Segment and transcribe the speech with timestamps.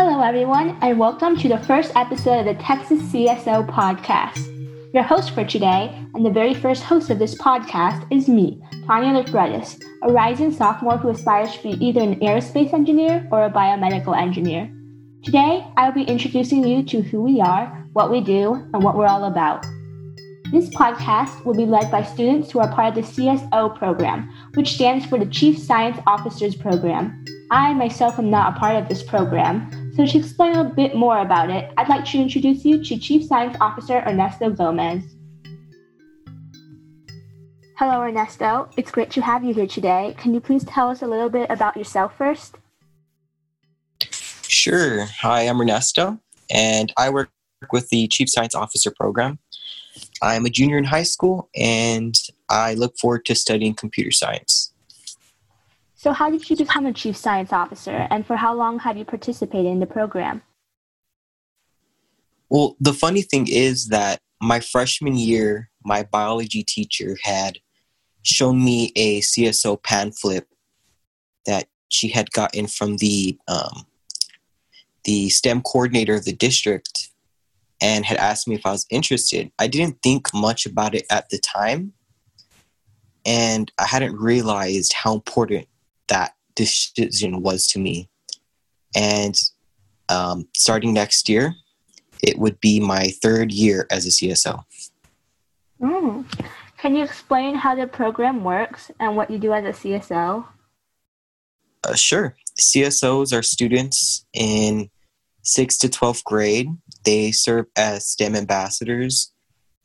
[0.00, 4.46] Hello, everyone, and welcome to the first episode of the Texas CSO podcast.
[4.94, 9.20] Your host for today, and the very first host of this podcast, is me, Tanya
[9.20, 14.16] Libretis, a rising sophomore who aspires to be either an aerospace engineer or a biomedical
[14.16, 14.72] engineer.
[15.24, 18.96] Today, I will be introducing you to who we are, what we do, and what
[18.96, 19.66] we're all about.
[20.52, 24.74] This podcast will be led by students who are part of the CSO program, which
[24.74, 27.24] stands for the Chief Science Officers Program.
[27.50, 31.18] I myself am not a part of this program, so to explain a bit more
[31.18, 35.02] about it, I'd like to introduce you to Chief Science Officer Ernesto Gomez.
[37.74, 38.68] Hello, Ernesto.
[38.76, 40.14] It's great to have you here today.
[40.16, 42.58] Can you please tell us a little bit about yourself first?
[44.00, 45.06] Sure.
[45.20, 47.30] Hi, I'm Ernesto, and I work
[47.72, 49.40] with the Chief Science Officer program.
[50.22, 52.16] I'm a junior in high school and
[52.48, 54.67] I look forward to studying computer science.
[55.98, 59.04] So, how did you become a chief science officer and for how long have you
[59.04, 60.42] participated in the program?
[62.48, 67.58] Well, the funny thing is that my freshman year, my biology teacher had
[68.22, 70.46] shown me a CSO pamphlet
[71.46, 73.84] that she had gotten from the um,
[75.02, 77.08] the STEM coordinator of the district
[77.80, 79.50] and had asked me if I was interested.
[79.58, 81.92] I didn't think much about it at the time,
[83.26, 85.66] and I hadn't realized how important
[86.08, 88.08] that decision was to me.
[88.96, 89.38] And
[90.08, 91.54] um, starting next year,
[92.22, 94.64] it would be my third year as a CSO.
[95.80, 96.24] Mm.
[96.78, 100.46] Can you explain how the program works and what you do as a CSO?
[101.84, 102.34] Uh, sure.
[102.58, 104.90] CSOs are students in
[105.44, 106.68] 6th to 12th grade
[107.08, 109.32] they serve as STEM ambassadors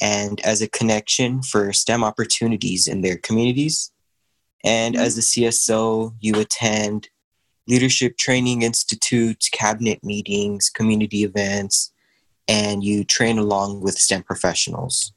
[0.00, 3.91] and as a connection for STEM opportunities in their communities.
[4.64, 7.08] And as a CSO, you attend
[7.66, 11.92] leadership training institutes, cabinet meetings, community events,
[12.48, 15.12] and you train along with STEM professionals.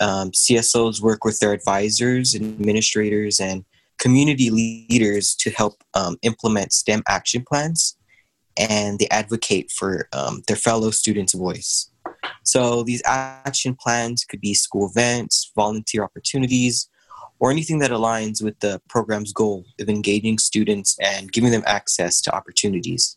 [0.00, 3.64] Um, CSOs work with their advisors, administrators, and
[3.98, 7.96] community leaders to help um, implement STEM action plans
[8.58, 11.90] and they advocate for um, their fellow students' voice.
[12.44, 16.88] So these action plans could be school events, volunteer opportunities,
[17.42, 22.20] or anything that aligns with the program's goal of engaging students and giving them access
[22.20, 23.16] to opportunities.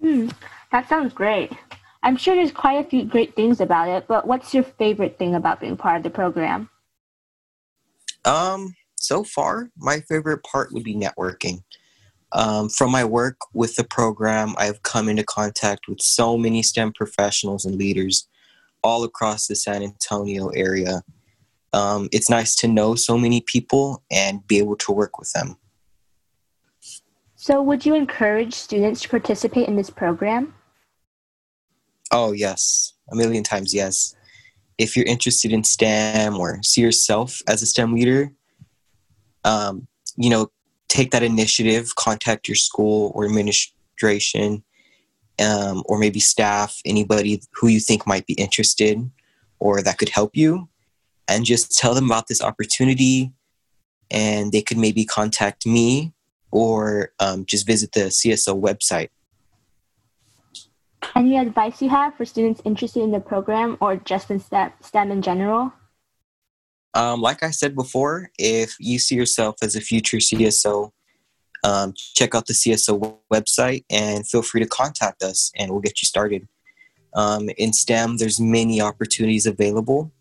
[0.00, 0.30] Hmm,
[0.72, 1.52] that sounds great.
[2.02, 5.36] I'm sure there's quite a few great things about it, but what's your favorite thing
[5.36, 6.68] about being part of the program?
[8.24, 11.62] Um, so far, my favorite part would be networking.
[12.32, 16.94] Um, from my work with the program, I've come into contact with so many STEM
[16.94, 18.26] professionals and leaders
[18.82, 21.04] all across the San Antonio area.
[21.74, 25.56] Um, it's nice to know so many people and be able to work with them.
[27.34, 30.54] So, would you encourage students to participate in this program?
[32.12, 34.14] Oh, yes, a million times yes.
[34.78, 38.32] If you're interested in STEM or see yourself as a STEM leader,
[39.42, 40.52] um, you know,
[40.86, 44.62] take that initiative, contact your school or administration,
[45.40, 49.10] um, or maybe staff, anybody who you think might be interested
[49.58, 50.68] or that could help you,
[51.28, 53.32] and just tell them about this opportunity.
[54.10, 56.12] And they could maybe contact me
[56.50, 59.08] or um, just visit the CSO website.
[61.16, 65.22] Any advice you have for students interested in the program or just in STEM in
[65.22, 65.72] general?
[66.94, 70.90] Um, like I said before, if you see yourself as a future CSO,
[71.64, 76.02] um, check out the CSO website and feel free to contact us and we'll get
[76.02, 76.46] you started.
[77.14, 80.12] Um, in STEM, there's many opportunities available,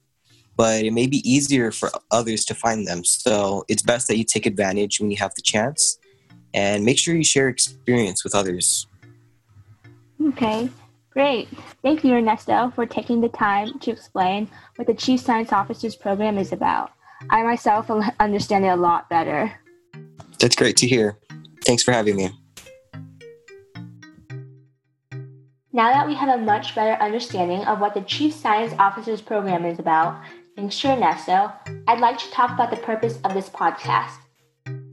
[0.55, 3.03] but it may be easier for others to find them.
[3.03, 5.97] So it's best that you take advantage when you have the chance
[6.53, 8.87] and make sure you share experience with others.
[10.21, 10.69] Okay.
[11.09, 11.47] Great.
[11.83, 16.39] Thank you, Ernesto, for taking the time to explain what the Chief Science Officers program
[16.39, 16.91] is about.
[17.29, 19.51] I myself understand it a lot better.
[20.39, 21.19] That's great to hear.
[21.65, 22.31] Thanks for having me.
[25.71, 29.65] Now that we have a much better understanding of what the Chief Science Officers program
[29.65, 30.21] is about,
[30.55, 31.51] thanks to Ernesto,
[31.87, 34.17] I'd like to talk about the purpose of this podcast.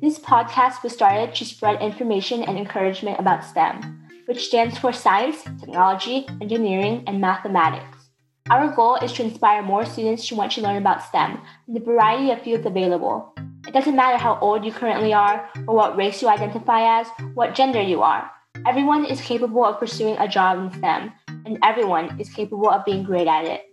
[0.00, 5.42] This podcast was started to spread information and encouragement about STEM which stands for Science,
[5.58, 8.10] Technology, Engineering, and Mathematics.
[8.48, 11.80] Our goal is to inspire more students to want to learn about STEM and the
[11.80, 13.34] variety of fields available.
[13.66, 17.56] It doesn't matter how old you currently are, or what race you identify as, what
[17.56, 18.30] gender you are.
[18.68, 21.12] Everyone is capable of pursuing a job in STEM,
[21.44, 23.69] and everyone is capable of being great at it.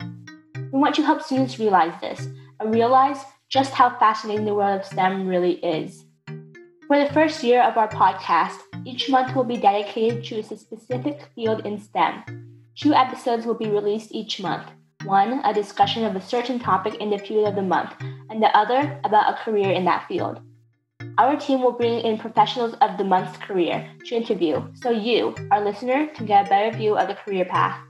[0.77, 2.27] We want to help students realize this
[2.59, 3.17] and realize
[3.49, 6.05] just how fascinating the world of STEM really is.
[6.85, 11.29] For the first year of our podcast, Each month will be dedicated to a specific
[11.33, 12.69] field in STEM.
[12.75, 14.67] Two episodes will be released each month.
[15.03, 17.95] One, a discussion of a certain topic in the field of the month,
[18.29, 20.41] and the other about a career in that field.
[21.17, 25.65] Our team will bring in professionals of the month's career to interview so you, our
[25.65, 27.81] listener, can get a better view of the career path.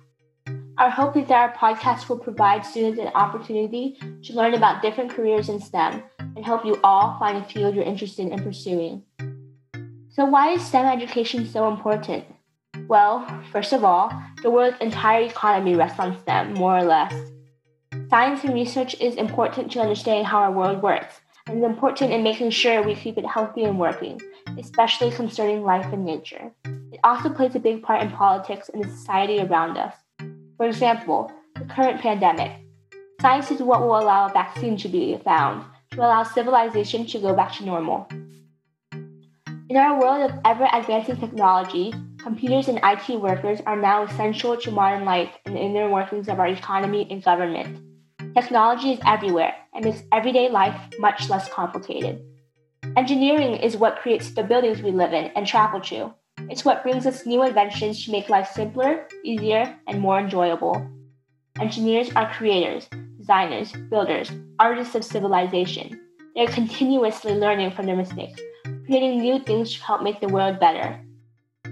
[0.77, 5.09] Our hope is that our podcast will provide students an opportunity to learn about different
[5.09, 9.01] careers in STEM and help you all find a field you're interested in pursuing.
[10.09, 12.25] So, why is STEM education so important?
[12.87, 14.11] Well, first of all,
[14.43, 17.13] the world's entire economy rests on STEM, more or less.
[18.11, 22.21] Science and research is important to understanding how our world works and is important in
[22.21, 24.21] making sure we keep it healthy and working,
[24.59, 26.51] especially concerning life and nature.
[26.65, 29.95] It also plays a big part in politics and the society around us.
[30.57, 32.51] For example, the current pandemic.
[33.21, 37.35] Science is what will allow a vaccine to be found, to allow civilization to go
[37.35, 38.07] back to normal.
[39.69, 44.71] In our world of ever advancing technology, computers and IT workers are now essential to
[44.71, 47.79] modern life and the inner workings of our economy and government.
[48.33, 52.19] Technology is everywhere and makes everyday life much less complicated.
[52.95, 56.13] Engineering is what creates the buildings we live in and travel to.
[56.49, 60.87] It's what brings us new inventions to make life simpler, easier, and more enjoyable.
[61.59, 62.87] Engineers are creators,
[63.17, 65.99] designers, builders, artists of civilization.
[66.35, 68.39] They are continuously learning from their mistakes,
[68.85, 70.99] creating new things to help make the world better.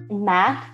[0.10, 0.66] In math,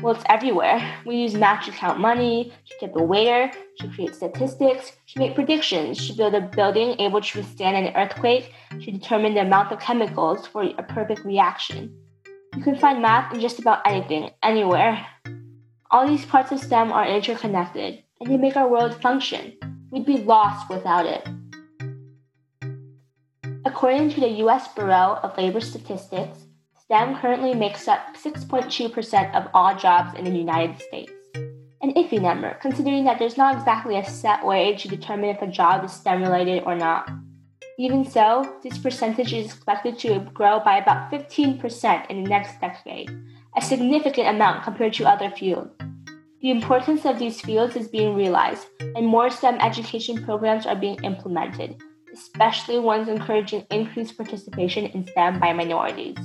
[0.00, 0.80] well, it's everywhere.
[1.04, 5.34] We use math to count money, to tip a waiter, to create statistics, to make
[5.34, 9.80] predictions, to build a building able to withstand an earthquake, to determine the amount of
[9.80, 11.96] chemicals for a perfect reaction.
[12.56, 15.04] You can find math in just about anything, anywhere.
[15.90, 19.54] All these parts of STEM are interconnected, and they make our world function.
[19.90, 21.26] We'd be lost without it.
[23.64, 26.46] According to the US Bureau of Labor Statistics,
[26.80, 31.12] STEM currently makes up 6.2% of all jobs in the United States.
[31.82, 35.48] An iffy number, considering that there's not exactly a set way to determine if a
[35.48, 37.10] job is STEM related or not.
[37.76, 43.10] Even so, this percentage is expected to grow by about 15% in the next decade,
[43.56, 45.72] a significant amount compared to other fields.
[46.40, 51.02] The importance of these fields is being realized, and more STEM education programs are being
[51.02, 51.82] implemented,
[52.12, 56.16] especially ones encouraging increased participation in STEM by minorities.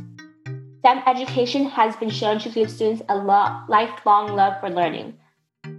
[0.79, 5.15] STEM education has been shown to give students a lo- lifelong love for learning.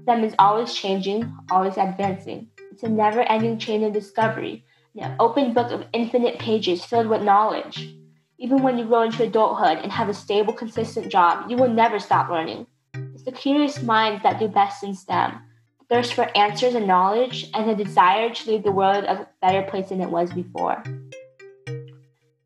[0.03, 2.49] STEM is always changing, always advancing.
[2.73, 4.65] It's a never ending chain of discovery,
[4.99, 7.95] an open book of infinite pages filled with knowledge.
[8.39, 11.99] Even when you grow into adulthood and have a stable, consistent job, you will never
[11.99, 12.67] stop learning.
[12.95, 15.43] It's the curious minds that do best in STEM
[15.79, 19.63] the thirst for answers and knowledge, and the desire to leave the world a better
[19.63, 20.83] place than it was before.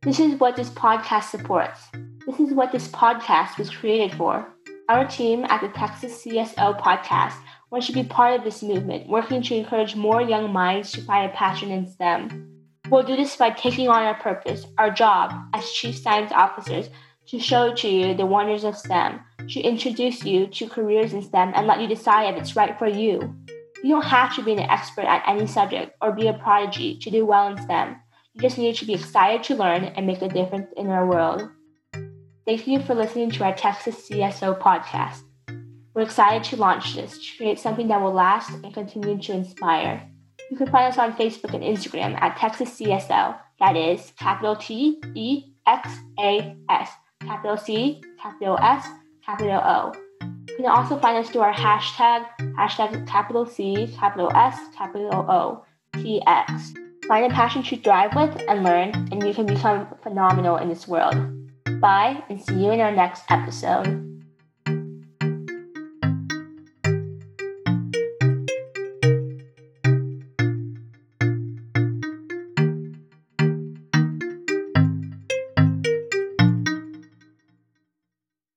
[0.02, 1.80] This is what this podcast supports.
[2.26, 4.46] This is what this podcast was created for.
[4.88, 7.36] Our team at the Texas CSO podcast
[7.74, 11.28] wants to be part of this movement, working to encourage more young minds to find
[11.28, 12.48] a passion in STEM.
[12.88, 16.88] We'll do this by taking on our purpose, our job as Chief Science Officers,
[17.26, 19.18] to show to you the wonders of STEM,
[19.48, 22.86] to introduce you to careers in STEM and let you decide if it's right for
[22.86, 23.34] you.
[23.82, 27.10] You don't have to be an expert at any subject or be a prodigy to
[27.10, 27.96] do well in STEM.
[28.34, 31.48] You just need to be excited to learn and make a difference in our world.
[32.46, 35.22] Thank you for listening to our Texas CSO podcast.
[35.94, 40.08] We're excited to launch this to create something that will last and continue to inspire.
[40.50, 43.36] You can find us on Facebook and Instagram at Texas CSO.
[43.60, 48.86] That is capital T E X A S, capital C, capital S,
[49.24, 49.92] capital O.
[50.48, 52.26] You can also find us through our hashtag,
[52.58, 55.64] hashtag capital C, capital S, capital O.
[57.06, 60.88] Find a passion to thrive with and learn, and you can become phenomenal in this
[60.88, 61.14] world.
[61.80, 64.13] Bye, and see you in our next episode.